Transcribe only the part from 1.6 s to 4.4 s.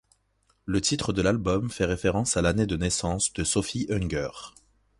fait référence à l'année de naissance de Sophie Hunger.